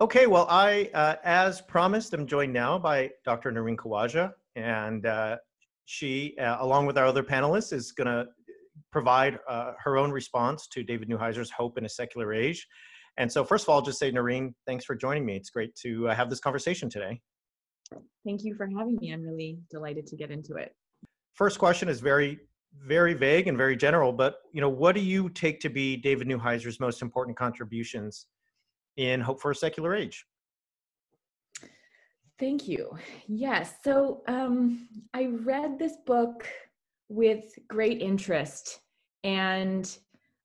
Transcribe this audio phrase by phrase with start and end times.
[0.00, 3.52] Okay, well, I, uh, as promised, I'm joined now by Dr.
[3.52, 5.36] Noreen Khawaja, and uh,
[5.84, 8.26] she, uh, along with our other panelists, is going to
[8.90, 12.66] provide uh, her own response to David Newheiser's Hope in a Secular Age.
[13.18, 15.36] And so, first of all, I'll just say, Noreen, thanks for joining me.
[15.36, 17.20] It's great to uh, have this conversation today.
[18.24, 19.12] Thank you for having me.
[19.12, 20.74] I'm really delighted to get into it.
[21.34, 22.40] First question is very,
[22.84, 26.26] very vague and very general, but you know, what do you take to be David
[26.26, 28.26] Newheiser's most important contributions
[28.96, 30.24] in Hope for a Secular Age?
[32.38, 32.90] Thank you.
[33.26, 33.74] Yes.
[33.84, 36.46] So um, I read this book
[37.08, 38.80] with great interest
[39.22, 39.96] and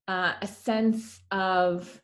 [0.07, 2.01] uh, a sense of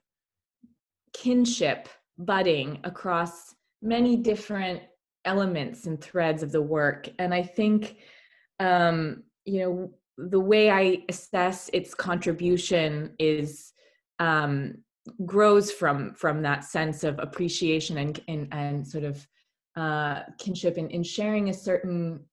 [1.14, 4.82] kinship budding across many different
[5.26, 7.10] elements and threads of the work.
[7.20, 7.98] And I think,
[8.60, 13.74] um, you know, the way I assess its contribution is
[14.20, 14.76] um,
[15.26, 19.28] grows from from that sense of appreciation and and, and sort of
[19.76, 22.24] uh, kinship and in sharing a certain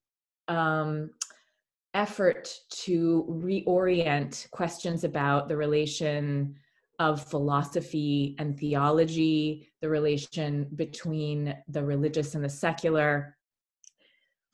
[0.48, 1.11] um,
[1.95, 6.55] effort to reorient questions about the relation
[6.98, 13.36] of philosophy and theology, the relation between the religious and the secular,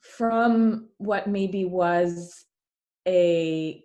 [0.01, 2.45] from what maybe was
[3.07, 3.83] a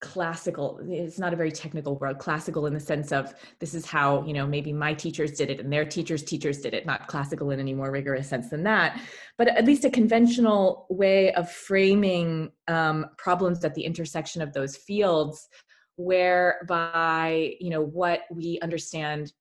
[0.00, 4.24] classical it's not a very technical word classical in the sense of this is how
[4.24, 7.50] you know maybe my teachers did it and their teachers teachers did it not classical
[7.50, 9.00] in any more rigorous sense than that.
[9.36, 14.76] But at least a conventional way of framing um, problems at the intersection of those
[14.76, 15.48] fields
[15.96, 19.32] whereby you know what we understand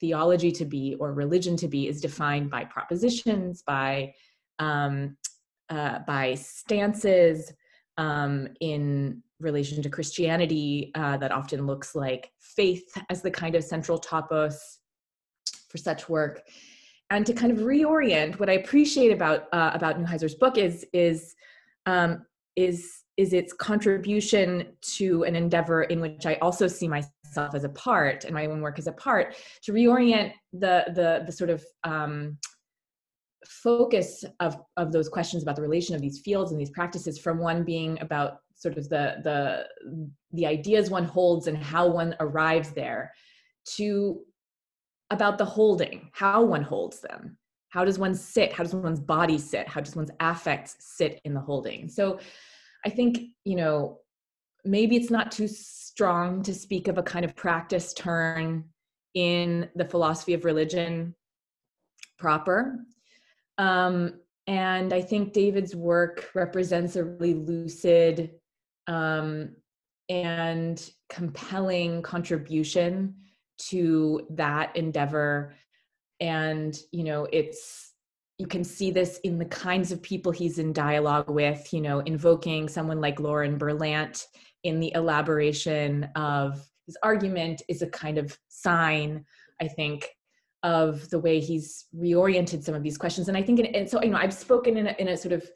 [0.00, 4.12] theology to be or religion to be is defined by propositions by
[4.58, 5.16] um,
[5.70, 7.52] uh, by stances
[7.96, 13.62] um, in relation to Christianity uh, that often looks like faith as the kind of
[13.62, 14.56] central topos
[15.68, 16.42] for such work,
[17.10, 18.38] and to kind of reorient.
[18.40, 21.34] What I appreciate about uh, about Newheiser's book is is
[21.86, 22.24] um,
[22.56, 27.68] is is its contribution to an endeavor in which I also see myself as a
[27.68, 31.64] part and my own work as a part to reorient the the the sort of
[31.84, 32.38] um,
[33.46, 37.38] focus of of those questions about the relation of these fields and these practices from
[37.38, 39.66] one being about sort of the the
[40.32, 43.12] the ideas one holds and how one arrives there
[43.64, 44.20] to
[45.10, 47.36] about the holding how one holds them.
[47.68, 48.52] How does one sit?
[48.52, 49.66] How does one's body sit?
[49.66, 51.88] How does one's affects sit in the holding?
[51.88, 52.18] So
[52.84, 53.98] i think you know
[54.64, 58.64] maybe it's not too strong to speak of a kind of practice turn
[59.14, 61.14] in the philosophy of religion
[62.18, 62.78] proper
[63.58, 64.14] um,
[64.46, 68.32] and I think David's work represents a really lucid
[68.86, 69.56] um,
[70.08, 73.14] and compelling contribution
[73.56, 75.54] to that endeavor.
[76.20, 77.92] And, you know, it's,
[78.38, 82.00] you can see this in the kinds of people he's in dialogue with, you know,
[82.00, 84.26] invoking someone like Lauren Berlant
[84.64, 89.24] in the elaboration of his argument is a kind of sign,
[89.60, 90.08] I think,
[90.64, 93.28] of the way he's reoriented some of these questions.
[93.28, 95.48] And I think, and so, you know, I've spoken in a, in a sort of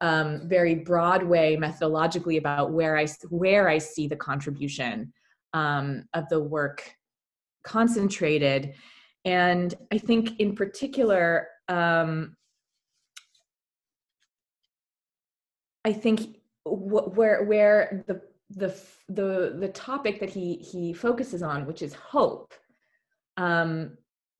[0.00, 5.12] um, very broad way methodologically about where I, where I see the contribution
[5.54, 6.92] um, of the work
[7.64, 8.74] concentrated.
[9.24, 12.36] And I think in particular, um,
[15.84, 18.76] I think wh- where, where the, the,
[19.08, 22.52] the, the topic that he, he focuses on, which is hope,
[23.36, 23.96] um,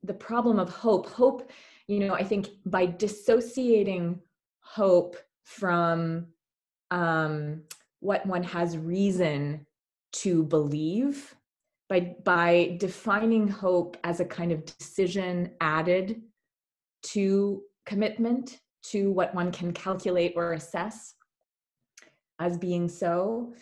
[0.07, 1.09] the problem of hope.
[1.09, 1.51] Hope
[1.87, 4.21] you know i think by dissociating
[4.61, 6.27] hope from
[6.91, 7.63] um,
[8.01, 9.65] what one has reason
[10.13, 11.35] to believe
[11.89, 16.21] by by defining hope as a kind of decision added
[17.03, 21.15] to commitment to what one can calculate or assess
[22.41, 23.53] as being so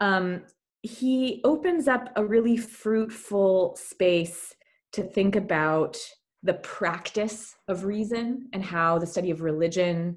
[0.00, 0.42] um,
[0.82, 4.54] he opens up a really fruitful space
[4.92, 5.96] to think about
[6.42, 10.16] the practice of reason and how the study of religion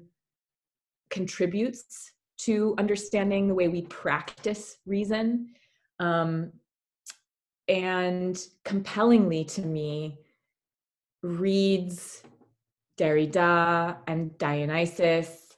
[1.10, 5.48] contributes to understanding the way we practice reason.
[6.00, 6.52] Um,
[7.68, 10.18] and compellingly to me,
[11.22, 12.22] reads
[12.98, 15.56] Derrida and Dionysius,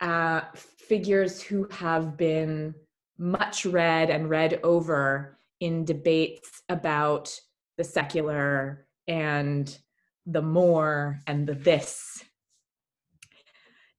[0.00, 2.74] uh, figures who have been
[3.18, 7.38] much read and read over in debates about
[7.76, 9.78] the secular and
[10.26, 12.24] the more and the this.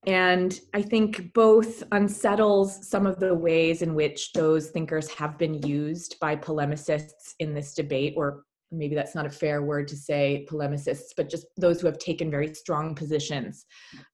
[0.06, 5.62] And I think both unsettles some of the ways in which those thinkers have been
[5.68, 10.48] used by polemicists in this debate, or maybe that's not a fair word to say
[10.50, 13.66] polemicists, but just those who have taken very strong positions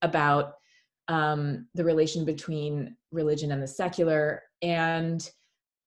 [0.01, 0.53] about
[1.09, 4.41] um, the relation between religion and the secular.
[4.63, 5.29] And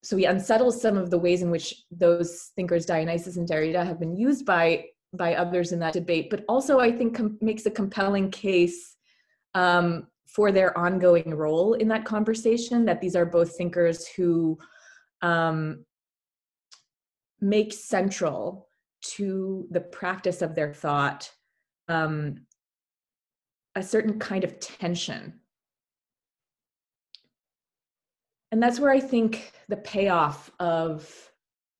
[0.06, 3.98] so he unsettles some of the ways in which those thinkers, Dionysius and Derrida, have
[3.98, 7.70] been used by by others in that debate, but also I think com- makes a
[7.72, 8.96] compelling case
[9.54, 12.84] um, for their ongoing role in that conversation.
[12.84, 14.56] That these are both thinkers who
[15.22, 15.84] um,
[17.40, 18.68] make central
[19.16, 21.28] to the practice of their thought
[21.88, 22.46] um,
[23.74, 25.40] a certain kind of tension.
[28.56, 31.30] And that's where I think the payoff of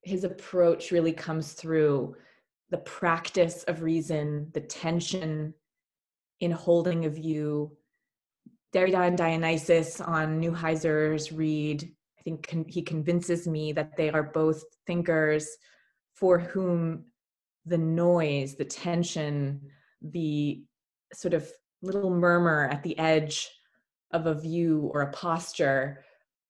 [0.03, 2.17] his approach really comes through
[2.69, 5.55] the practice of reason, the tension
[6.41, 7.75] in holding a view.
[8.75, 11.83] Derrida and Dionysius on Newheiser's read,
[12.19, 15.49] I think con- he convinces me that they are both thinkers
[16.13, 17.07] for whom
[17.65, 19.63] the noise, the tension,
[20.03, 20.63] the
[21.15, 21.51] sort of
[21.81, 23.49] little murmur at the edge
[24.11, 26.05] of a view or a posture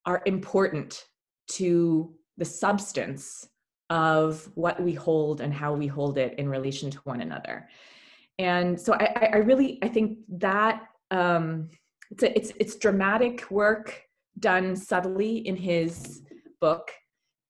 [0.07, 1.05] are important
[1.49, 3.49] to the substance
[3.91, 7.69] of what we hold and how we hold it in relation to one another.
[8.39, 11.71] And so i, I really i think that um,
[12.11, 14.03] it's a, it's it's dramatic work
[14.39, 16.23] done subtly in his
[16.61, 16.91] book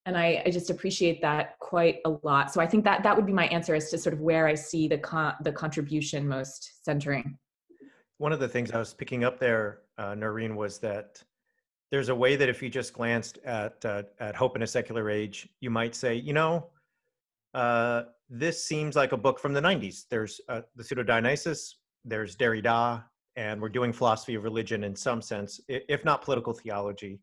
[0.05, 2.53] and I, I, just appreciate that quite a lot.
[2.53, 4.55] So i think that that would be my answer as to sort of where i
[4.55, 7.37] see the con- the contribution most centering.
[8.19, 11.21] One of the things I was picking up there, uh, Noreen, was that
[11.91, 15.09] there's a way that if you just glanced at uh, at Hope in a Secular
[15.09, 16.67] Age, you might say, you know,
[17.53, 20.05] uh, this seems like a book from the 90s.
[20.09, 23.03] There's uh, the Pseudo Dionysius, there's Derrida,
[23.37, 27.21] and we're doing philosophy of religion in some sense, if not political theology.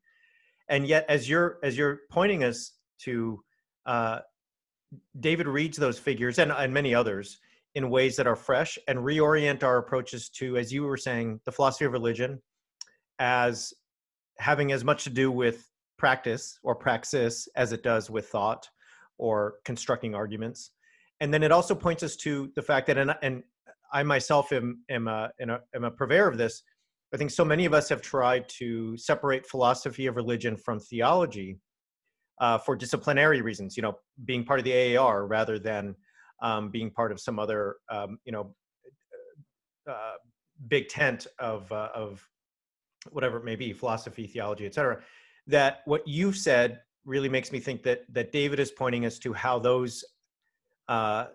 [0.69, 3.43] And yet, as you're as you're pointing us to,
[3.85, 4.21] uh,
[5.21, 7.39] David reads those figures and and many others
[7.75, 11.53] in ways that are fresh and reorient our approaches to, as you were saying, the
[11.53, 12.41] philosophy of religion
[13.19, 13.75] as
[14.39, 18.69] having as much to do with practice or praxis as it does with thought
[19.19, 20.71] or constructing arguments.
[21.21, 23.43] And then it also points us to the fact that, and, and
[23.93, 26.63] I myself am, am, a, am, a, purveyor of this,
[27.13, 31.61] I think so many of us have tried to separate philosophy of religion from theology
[32.41, 33.95] uh, for disciplinary reasons, you know,
[34.25, 35.95] being part of the AAR rather than
[36.43, 38.55] um, being part of some other um, you know
[39.91, 40.15] uh,
[40.69, 42.27] big tent of uh, of
[43.11, 45.01] whatever it may be philosophy theology etc
[45.47, 49.33] that what you've said really makes me think that that david is pointing us to
[49.33, 50.05] how those
[50.89, 51.27] uh,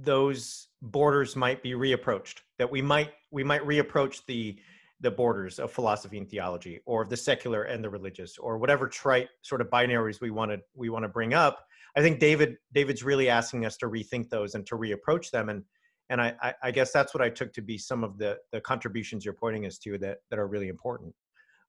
[0.00, 4.56] those borders might be reapproached that we might we might reapproach the
[5.00, 9.28] the borders of philosophy and theology or the secular and the religious or whatever trite
[9.42, 11.66] sort of binaries we want to we want to bring up
[11.96, 15.48] I think David David's really asking us to rethink those and to reapproach them.
[15.48, 15.64] And
[16.10, 19.24] and I, I guess that's what I took to be some of the the contributions
[19.24, 21.14] you're pointing us to that that are really important.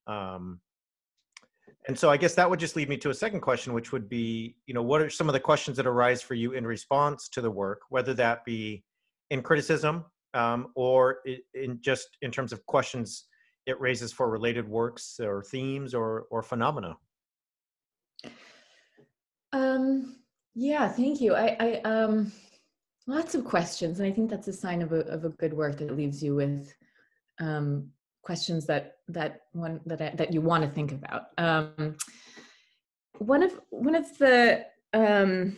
[0.08, 0.60] Um,
[1.88, 4.08] and so I guess that would just lead me to a second question, which would
[4.08, 7.30] be, you know, what are some of the questions that arise for you in response
[7.30, 8.84] to the work, whether that be
[9.30, 11.20] in criticism um, or
[11.54, 13.26] in just in terms of questions
[13.66, 16.98] it raises for related works or themes or or phenomena.
[19.54, 20.18] Um,
[20.56, 21.36] yeah, thank you.
[21.36, 22.32] I, I um,
[23.08, 25.78] lots of questions, and I think that's a sign of a of a good work
[25.78, 26.74] that leaves you with
[27.40, 27.90] um,
[28.22, 31.28] questions that that one that I, that you want to think about.
[31.38, 31.98] Um,
[33.20, 35.58] one of one of the um,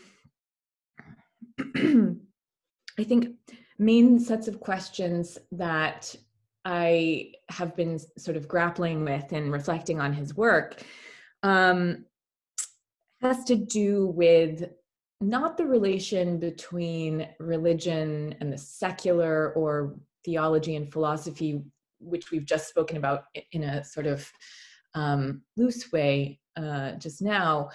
[2.97, 3.35] I think
[3.77, 6.15] main sets of questions that
[6.63, 10.81] I have been sort of grappling with and reflecting on his work
[11.43, 12.05] um,
[13.21, 14.69] has to do with
[15.21, 21.61] not the relation between religion and the secular or theology and philosophy,
[21.99, 24.29] which we've just spoken about in a sort of
[24.93, 27.69] um, loose way uh, just now,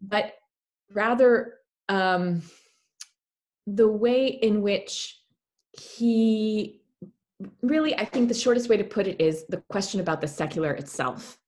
[0.00, 0.34] but
[0.92, 1.54] rather
[1.88, 2.42] um,
[3.66, 5.20] the way in which
[5.72, 6.80] he
[7.62, 10.72] really, I think the shortest way to put it is the question about the secular
[10.72, 11.38] itself.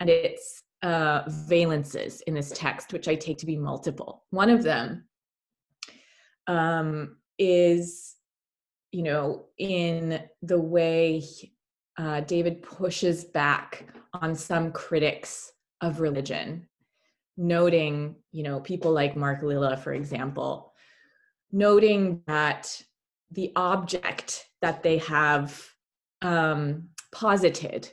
[0.00, 4.24] And its uh, valences in this text, which I take to be multiple.
[4.30, 5.08] One of them
[6.46, 8.14] um, is,
[8.92, 11.22] you know, in the way
[11.96, 16.68] uh, David pushes back on some critics of religion,
[17.38, 20.74] noting, you know, people like Mark Lilla, for example,
[21.50, 22.82] noting that
[23.30, 25.66] the object that they have
[26.20, 27.90] um, posited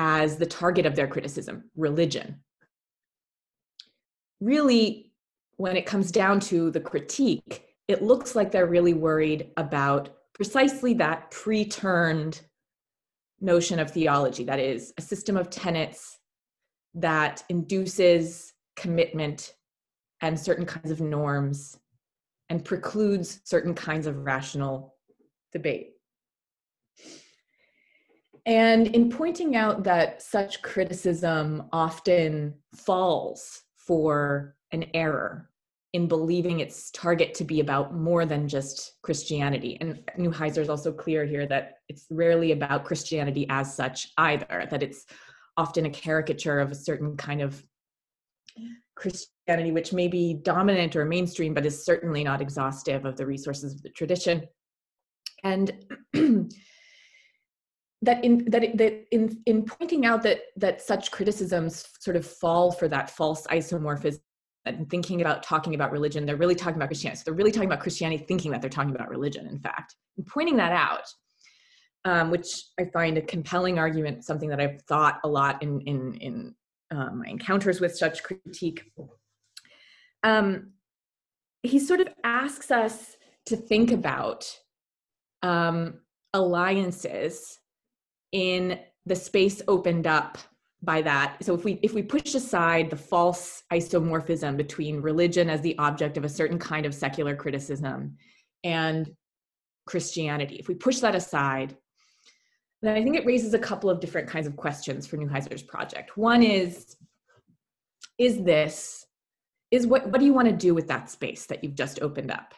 [0.00, 2.40] as the target of their criticism religion
[4.40, 5.12] really
[5.56, 10.94] when it comes down to the critique, it looks like they're really worried about precisely
[10.94, 12.40] that pre turned
[13.40, 16.18] notion of theology that is, a system of tenets
[16.94, 19.54] that induces commitment
[20.20, 21.78] and certain kinds of norms
[22.48, 24.94] and precludes certain kinds of rational
[25.52, 25.94] debate.
[28.48, 35.50] And in pointing out that such criticism often falls for an error
[35.92, 39.76] in believing its target to be about more than just Christianity.
[39.82, 44.82] And Newheiser is also clear here that it's rarely about Christianity as such either, that
[44.82, 45.04] it's
[45.58, 47.62] often a caricature of a certain kind of
[48.94, 53.74] Christianity, which may be dominant or mainstream, but is certainly not exhaustive of the resources
[53.74, 54.48] of the tradition.
[55.44, 55.70] And
[58.02, 62.70] that in that, that in in pointing out that that such criticisms sort of fall
[62.70, 64.20] for that false isomorphism
[64.64, 67.18] and thinking about talking about religion, they're really talking about Christianity.
[67.18, 69.96] So they're really talking about Christianity, thinking that they're talking about religion, in fact.
[70.16, 71.08] And pointing that out,
[72.04, 72.46] um, which
[72.78, 76.54] I find a compelling argument, something that I've thought a lot in, in, in
[76.90, 78.92] um, my encounters with such critique.
[80.22, 80.72] Um,
[81.62, 84.44] he sort of asks us to think about
[85.42, 86.00] um,
[86.34, 87.58] alliances
[88.32, 90.38] in the space opened up
[90.82, 91.36] by that.
[91.42, 96.16] So if we if we push aside the false isomorphism between religion as the object
[96.16, 98.16] of a certain kind of secular criticism
[98.64, 99.14] and
[99.86, 101.74] christianity if we push that aside
[102.82, 106.16] then i think it raises a couple of different kinds of questions for newheiser's project.
[106.16, 106.96] One is
[108.18, 109.04] is this
[109.70, 112.30] is what what do you want to do with that space that you've just opened
[112.30, 112.54] up?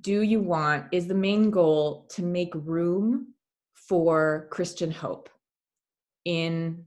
[0.00, 3.34] Do you want is the main goal to make room
[3.90, 5.28] for christian hope
[6.24, 6.84] in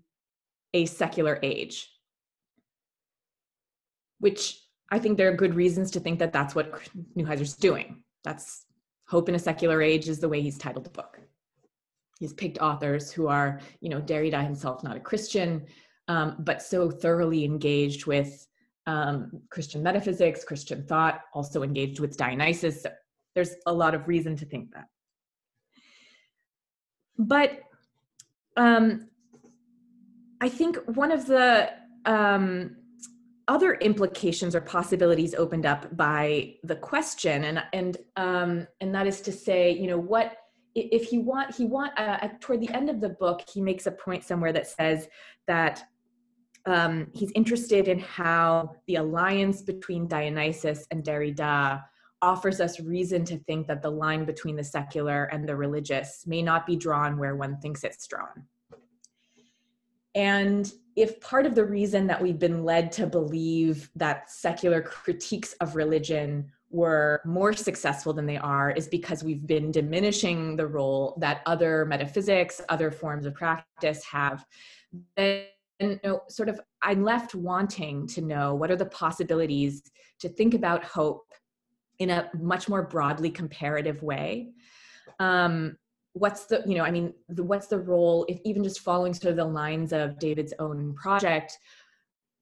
[0.73, 1.89] a secular age,
[4.19, 6.71] which I think there are good reasons to think that that's what
[7.17, 8.03] Newheiser's doing.
[8.23, 8.65] That's
[9.09, 11.19] Hope in a Secular Age is the way he's titled the book.
[12.19, 15.65] He's picked authors who are, you know, Derrida himself, not a Christian,
[16.07, 18.47] um, but so thoroughly engaged with
[18.87, 22.83] um, Christian metaphysics, Christian thought, also engaged with Dionysius.
[22.83, 22.91] So
[23.35, 24.85] there's a lot of reason to think that.
[27.17, 27.59] But
[28.57, 29.09] um,
[30.41, 31.71] I think one of the
[32.05, 32.75] um,
[33.47, 39.21] other implications or possibilities opened up by the question, and and um, and that is
[39.21, 40.37] to say, you know, what
[40.75, 43.91] if he want he want uh, toward the end of the book, he makes a
[43.91, 45.07] point somewhere that says
[45.47, 45.83] that
[46.65, 51.83] um, he's interested in how the alliance between Dionysius and Derrida
[52.23, 56.41] offers us reason to think that the line between the secular and the religious may
[56.41, 58.47] not be drawn where one thinks it's drawn.
[60.15, 65.53] And if part of the reason that we've been led to believe that secular critiques
[65.59, 71.17] of religion were more successful than they are is because we've been diminishing the role
[71.19, 74.45] that other metaphysics, other forms of practice have,
[75.17, 75.43] then
[75.79, 79.83] you know, sort of I'm left wanting to know what are the possibilities
[80.19, 81.25] to think about hope
[81.99, 84.49] in a much more broadly comparative way.
[85.19, 85.77] Um,
[86.13, 89.31] what's the you know i mean the, what's the role if even just following sort
[89.31, 91.57] of the lines of david's own project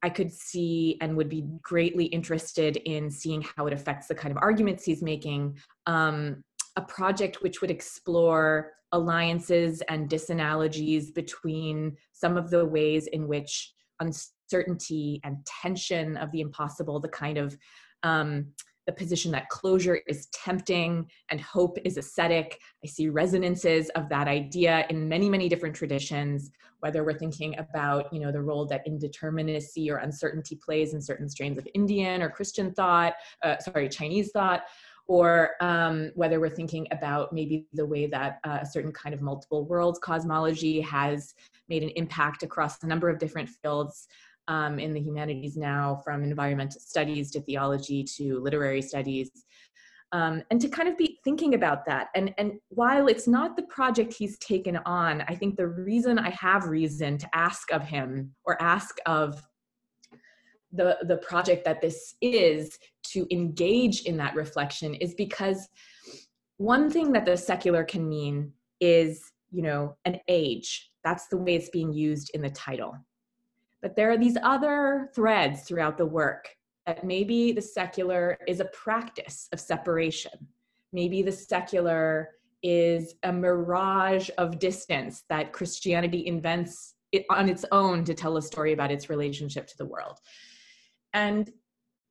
[0.04, 4.32] i could see and would be greatly interested in seeing how it affects the kind
[4.32, 6.44] of arguments he's making um,
[6.76, 13.74] a project which would explore alliances and disanalogies between some of the ways in which
[14.02, 17.58] uncertainty and tension of the impossible the kind of
[18.04, 18.48] um,
[18.86, 22.60] the position that closure is tempting and hope is ascetic.
[22.84, 28.12] I see resonances of that idea in many, many different traditions, whether we're thinking about,
[28.12, 32.30] you know, the role that indeterminacy or uncertainty plays in certain strains of Indian or
[32.30, 34.64] Christian thought, uh, sorry, Chinese thought,
[35.08, 39.22] or um, whether we're thinking about maybe the way that uh, a certain kind of
[39.22, 41.34] multiple worlds cosmology has
[41.70, 44.08] made an impact across a number of different fields
[44.48, 49.32] um, in the humanities now, from environmental studies to theology to literary studies.
[50.14, 52.10] Um, and to kind of be thinking about that.
[52.16, 56.32] And, and while it's not the project he's taken on, I think the reason I
[56.32, 59.42] have reason to ask of him or ask of
[60.74, 65.68] the, the project that this is to engage in that reflection is because
[66.58, 70.92] one thing that the secular can mean is, you know, an age.
[71.04, 72.96] That's the way it's being used in the title.
[73.82, 76.48] But there are these other threads throughout the work
[76.86, 80.32] that maybe the secular is a practice of separation.
[80.94, 82.30] Maybe the secular
[82.64, 88.42] is a mirage of distance that Christianity invents it on its own to tell a
[88.42, 90.18] story about its relationship to the world.
[91.14, 91.52] And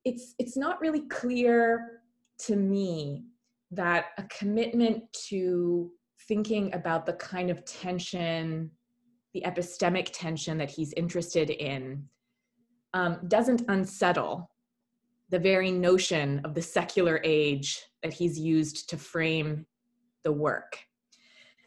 [0.05, 2.03] it's it's not really clear
[2.47, 3.25] to me
[3.71, 5.91] that a commitment to
[6.27, 8.71] thinking about the kind of tension
[9.35, 12.05] the epistemic tension that he's interested in
[12.95, 14.51] um, doesn't unsettle
[15.31, 19.65] the very notion of the secular age that he's used to frame
[20.25, 20.79] the work.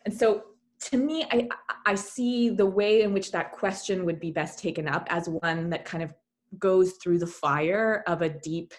[0.05, 0.43] And so
[0.81, 1.47] to me, I,
[1.85, 5.69] I see the way in which that question would be best taken up as one
[5.69, 6.13] that kind of
[6.59, 8.73] goes through the fire of a deep,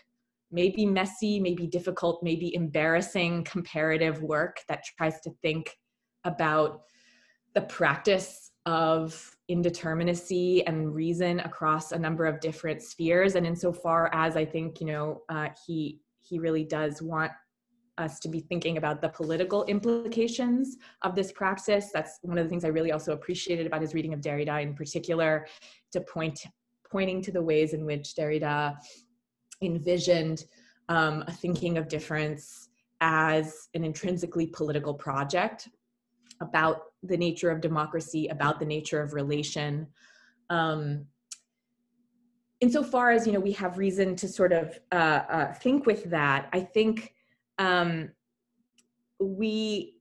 [0.52, 5.70] maybe messy, maybe difficult, maybe embarrassing comparative work that tries to think
[6.24, 6.82] about
[7.54, 13.35] the practice of indeterminacy and reason across a number of different spheres.
[13.35, 17.33] And insofar as i think you know uh, he he really does want
[17.99, 22.50] us to be thinking about the political implications of this praxis that's one of the
[22.50, 25.47] things i really also appreciated about his reading of derrida in particular
[25.92, 26.44] to point
[26.90, 28.75] pointing to the ways in which derrida
[29.62, 30.44] envisioned
[30.88, 32.68] um, a thinking of difference
[33.00, 35.68] as an intrinsically political project
[36.40, 39.87] about the nature of democracy, about the nature of relation.
[40.50, 41.06] Um,
[42.61, 46.49] insofar as you know, we have reason to sort of uh, uh, think with that.
[46.52, 47.14] I think
[47.58, 48.11] um,
[49.20, 49.99] we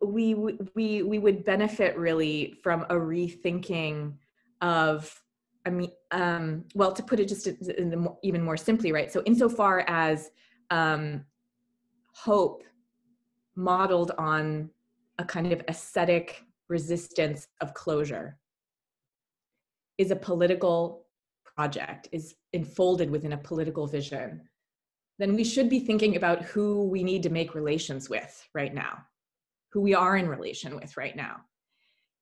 [0.00, 0.34] we
[0.74, 4.14] we we would benefit really from a rethinking
[4.60, 5.22] of
[5.64, 9.12] I mean, um, well, to put it just the, even more simply, right?
[9.12, 10.30] So, insofar as
[10.70, 11.24] um,
[12.14, 12.64] hope
[13.54, 14.70] modeled on
[15.18, 18.38] a kind of aesthetic resistance of closure
[19.98, 21.06] is a political
[21.44, 24.42] project, is enfolded within a political vision,
[25.18, 28.98] then we should be thinking about who we need to make relations with right now,
[29.70, 31.36] who we are in relation with right now.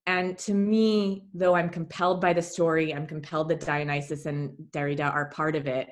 [0.07, 5.13] And to me, though I'm compelled by the story, I'm compelled that Dionysius and Derrida
[5.13, 5.89] are part of it.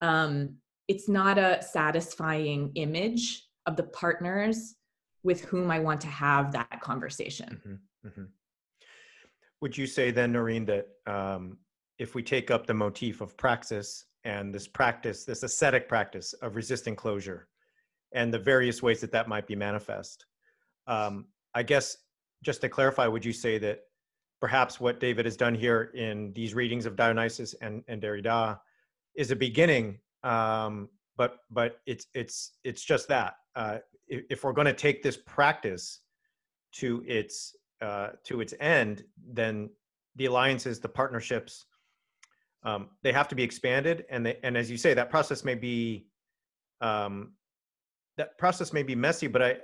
[0.00, 0.56] Um,
[0.88, 4.74] it's not a satisfying image of the partners
[5.22, 7.60] with whom I want to have that conversation.
[7.60, 8.24] Mm-hmm, mm-hmm.
[9.60, 11.58] Would you say then, Noreen, that um,
[11.98, 16.56] if we take up the motif of praxis and this practice, this ascetic practice of
[16.56, 17.48] resisting closure,
[18.14, 20.26] and the various ways that that might be manifest,
[20.86, 21.96] um, I guess
[22.42, 23.80] just to clarify, would you say that
[24.40, 28.58] perhaps what David has done here in these readings of Dionysius and, and Derrida
[29.14, 34.66] is a beginning, um, but but it's it's it's just that uh, if we're going
[34.66, 36.00] to take this practice
[36.72, 39.70] to its uh, to its end, then
[40.16, 41.66] the alliances, the partnerships,
[42.64, 44.04] um, they have to be expanded.
[44.10, 46.06] And they, and as you say, that process may be
[46.80, 47.32] um,
[48.16, 49.56] that process may be messy, but I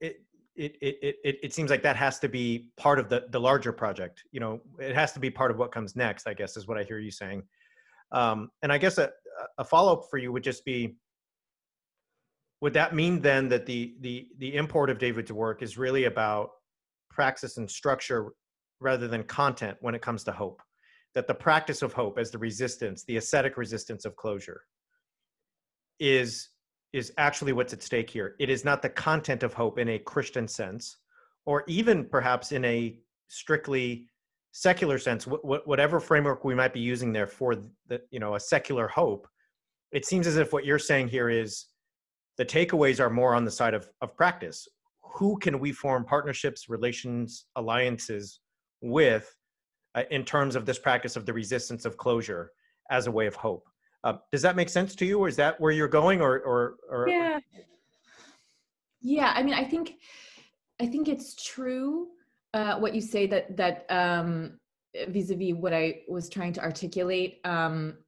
[0.00, 0.20] it,
[0.56, 3.72] it it it it seems like that has to be part of the the larger
[3.72, 4.24] project.
[4.32, 6.26] You know, it has to be part of what comes next.
[6.26, 7.42] I guess is what I hear you saying.
[8.12, 9.10] Um, and I guess a,
[9.58, 10.96] a follow up for you would just be
[12.60, 16.50] would that mean then that the the the import of David's work is really about
[17.10, 18.32] praxis and structure
[18.80, 20.62] rather than content when it comes to hope?
[21.14, 24.62] That the practice of hope as the resistance, the ascetic resistance of closure,
[26.00, 26.48] is
[26.92, 28.36] is actually what's at stake here.
[28.38, 30.98] It is not the content of hope in a Christian sense,
[31.44, 34.06] or even perhaps in a strictly
[34.52, 37.56] secular sense, wh- wh- whatever framework we might be using there for
[37.88, 39.28] the you know a secular hope.
[39.92, 41.66] It seems as if what you're saying here is
[42.38, 44.66] the takeaways are more on the side of, of practice.
[45.02, 48.40] Who can we form partnerships, relations, alliances
[48.80, 49.34] with
[49.94, 52.50] uh, in terms of this practice of the resistance of closure
[52.90, 53.64] as a way of hope?
[54.02, 56.74] Uh, does that make sense to you, or is that where you're going, or or,
[56.90, 57.38] or yeah,
[59.00, 59.32] yeah?
[59.34, 59.94] I mean, I think
[60.80, 62.08] I think it's true
[62.52, 64.58] uh, what you say that that um,
[65.08, 67.38] vis-a-vis what I was trying to articulate.
[67.44, 67.98] Um,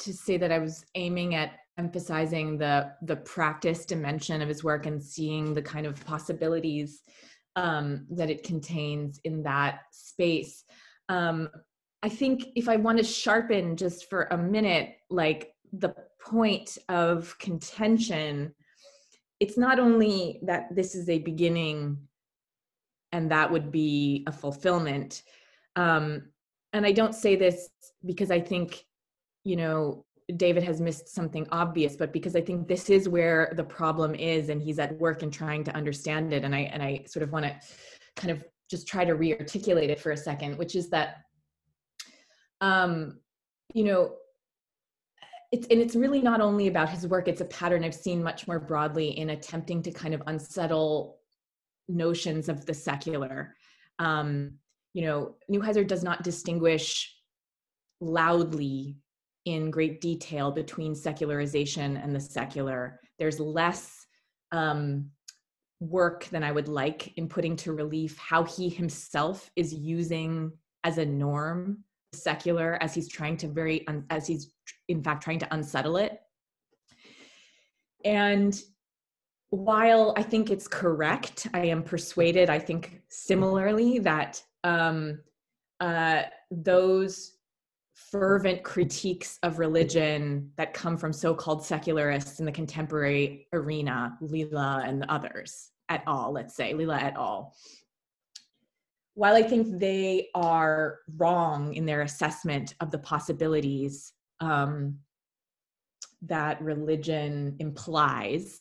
[0.00, 2.74] to say that I was aiming at emphasizing the
[3.10, 6.90] the practice dimension of his work and seeing the kind of possibilities
[7.56, 10.64] um, that it contains in that space.
[11.08, 11.48] Um,
[12.02, 17.36] I think if I want to sharpen just for a minute, like the point of
[17.38, 18.54] contention,
[19.38, 21.98] it's not only that this is a beginning
[23.12, 25.22] and that would be a fulfillment.
[25.76, 26.04] Um,
[26.72, 27.68] and I don't say this
[28.04, 28.84] because I think,
[29.44, 30.04] you know,
[30.36, 34.48] David has missed something obvious, but because I think this is where the problem is,
[34.48, 36.44] and he's at work and trying to understand it.
[36.44, 37.56] And I and I sort of want to
[38.16, 41.22] kind of just try to re-articulate it for a second, which is that,
[42.60, 43.18] um,
[43.74, 44.14] you know,
[45.52, 48.46] it's and it's really not only about his work; it's a pattern I've seen much
[48.46, 51.18] more broadly in attempting to kind of unsettle
[51.88, 53.56] notions of the secular.
[53.98, 54.52] Um,
[54.92, 57.16] you know, Newheiser does not distinguish
[58.00, 58.96] loudly
[59.44, 63.00] in great detail between secularization and the secular.
[63.18, 64.06] There's less
[64.52, 65.10] um,
[65.80, 70.52] work than I would like in putting to relief how he himself is using
[70.84, 74.52] as a norm secular as he's trying to very as he's
[74.88, 76.20] in fact trying to unsettle it
[78.04, 78.62] and
[79.50, 85.20] while i think it's correct i am persuaded i think similarly that um,
[85.80, 87.32] uh, those
[88.10, 95.04] fervent critiques of religion that come from so-called secularists in the contemporary arena, Lilla and
[95.08, 97.54] others at all, let's say, Lilla et al.
[99.14, 104.96] While I think they are wrong in their assessment of the possibilities um,
[106.22, 108.60] that religion implies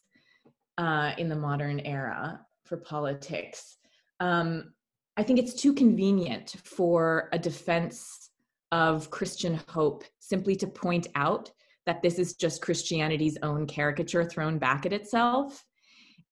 [0.78, 3.78] uh, in the modern era for politics,
[4.20, 4.74] um,
[5.18, 8.29] I think it's too convenient for a defense
[8.72, 11.52] of Christian hope simply to point out
[11.86, 15.64] that this is just Christianity's own caricature thrown back at itself.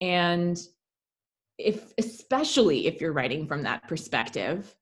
[0.02, 0.58] And
[1.58, 4.76] if, especially if you're writing from that perspective,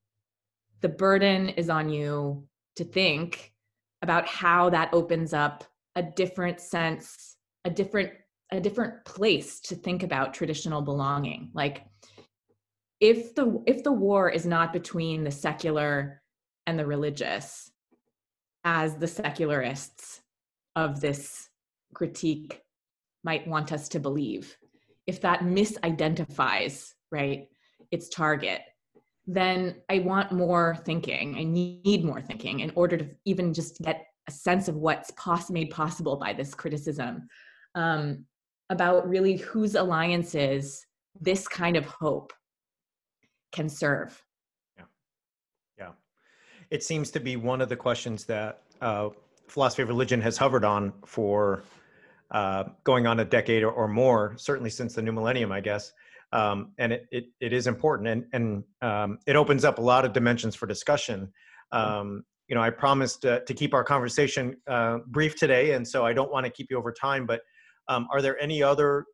[0.81, 3.53] the burden is on you to think
[4.01, 5.63] about how that opens up
[5.95, 8.11] a different sense, a different
[8.51, 11.49] a different place to think about traditional belonging.
[11.53, 11.85] Like
[12.99, 16.21] if the if the war is not between the secular
[16.67, 17.71] and the religious
[18.63, 20.21] as the secularists
[20.75, 21.49] of this
[21.93, 22.61] critique
[23.23, 24.57] might want us to believe.
[25.07, 27.47] If that misidentifies, right,
[27.91, 28.61] its target,
[29.27, 31.35] then I want more thinking.
[31.37, 35.11] I need more thinking in order to even just get a sense of what's
[35.49, 37.27] made possible by this criticism
[37.75, 38.25] um,
[38.69, 40.85] about really whose alliances
[41.21, 42.33] this kind of hope
[43.51, 44.21] can serve
[46.71, 49.09] it seems to be one of the questions that uh,
[49.47, 51.63] philosophy of religion has hovered on for
[52.31, 55.91] uh, going on a decade or, or, more, certainly since the new millennium, I guess.
[56.33, 60.05] Um, and it, it, it is important and, and um, it opens up a lot
[60.05, 61.31] of dimensions for discussion.
[61.71, 66.05] Um, you know, I promised uh, to keep our conversation uh, brief today, and so
[66.05, 67.41] I don't want to keep you over time, but
[67.87, 69.05] um, are there any other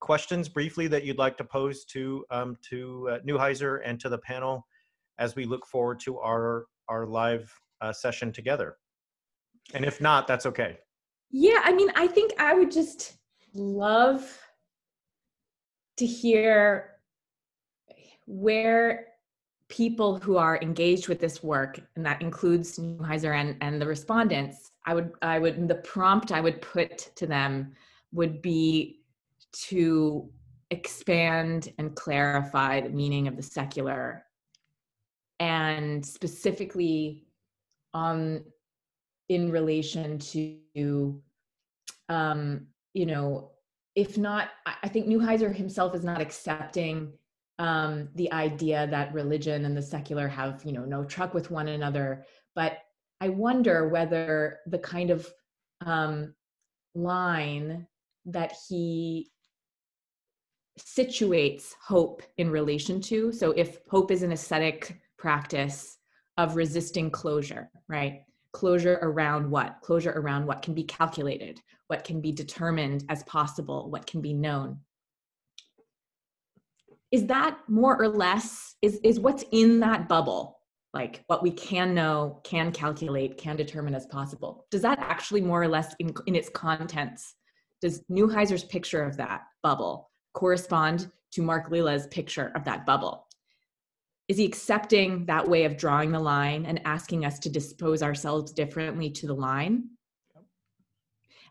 [0.00, 4.18] questions briefly that you'd like to pose to, um, to uh, Newheiser and to the
[4.18, 4.66] panel
[5.18, 7.50] as we look forward to our our live
[7.80, 8.76] uh, session together.
[9.72, 10.78] And if not, that's okay.
[11.30, 13.14] Yeah, I mean, I think I would just
[13.54, 14.38] love
[15.96, 16.96] to hear
[18.26, 19.06] where
[19.68, 24.72] people who are engaged with this work, and that includes Newheiser and, and the respondents,
[24.84, 27.72] I would, I would, the prompt I would put to them
[28.12, 29.00] would be
[29.68, 30.28] to
[30.70, 34.24] expand and clarify the meaning of the secular
[35.40, 37.24] and specifically
[37.92, 38.44] um,
[39.28, 41.20] in relation to
[42.08, 43.50] um, you know
[43.96, 44.50] if not
[44.82, 47.12] i think newheiser himself is not accepting
[47.60, 51.68] um, the idea that religion and the secular have you know no truck with one
[51.68, 52.24] another.
[52.54, 52.78] But
[53.20, 55.28] i wonder whether the kind of
[55.84, 56.34] um,
[56.94, 57.86] line
[58.24, 59.30] that he
[60.78, 65.98] situates hope in relation to so if hope is an ascetic practice
[66.38, 68.22] of resisting closure, right?
[68.52, 69.76] Closure around what?
[69.82, 74.32] Closure around what can be calculated, what can be determined as possible, what can be
[74.32, 74.78] known.
[77.12, 80.58] Is that more or less, is, is what's in that bubble,
[80.94, 84.66] like what we can know, can calculate, can determine as possible?
[84.70, 87.34] Does that actually more or less in, in its contents,
[87.82, 93.26] does Newheiser's picture of that bubble correspond to Mark Lilla's picture of that bubble?
[94.30, 98.52] Is he accepting that way of drawing the line and asking us to dispose ourselves
[98.52, 99.88] differently to the line?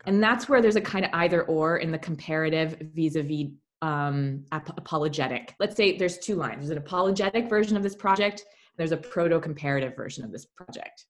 [0.06, 3.48] And that's where there's a kind of either or in the comparative vis-a-vis
[3.82, 5.54] um, ap- apologetic.
[5.60, 6.60] Let's say there's two lines.
[6.60, 8.44] There's an apologetic version of this project
[8.80, 11.04] there's a proto-comparative version of this project.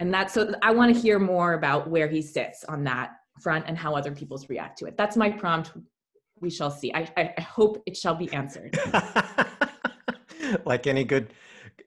[0.00, 3.66] And that's so i want to hear more about where he sits on that front
[3.68, 4.96] and how other people's react to it.
[4.96, 5.70] That's my prompt.
[6.40, 6.92] We shall see.
[6.92, 8.76] I, I hope it shall be answered
[10.64, 11.32] like any good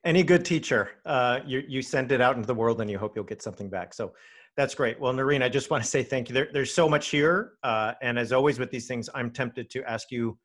[0.06, 3.16] any good teacher, uh, you you send it out into the world and you hope
[3.16, 3.94] you'll get something back.
[3.94, 4.14] So
[4.56, 5.00] that's great.
[5.00, 6.34] Well, Noreen, I just want to say thank you.
[6.34, 9.84] There, there's so much here, uh, and as always with these things, I'm tempted to
[9.84, 10.38] ask you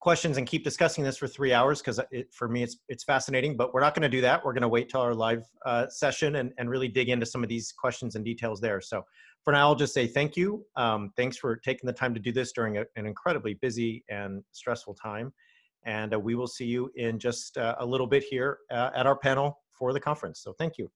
[0.00, 3.56] questions and keep discussing this for three hours because for me it's it's fascinating.
[3.56, 4.44] But we're not going to do that.
[4.44, 7.42] We're going to wait till our live uh, session and and really dig into some
[7.42, 8.80] of these questions and details there.
[8.80, 9.04] So
[9.44, 10.64] for now, I'll just say thank you.
[10.74, 14.42] Um, thanks for taking the time to do this during a, an incredibly busy and
[14.52, 15.32] stressful time.
[15.86, 19.06] And uh, we will see you in just uh, a little bit here uh, at
[19.06, 20.40] our panel for the conference.
[20.42, 20.90] So thank you.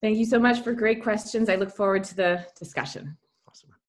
[0.00, 1.48] Thank you so much for great questions.
[1.48, 3.16] I look forward to the discussion.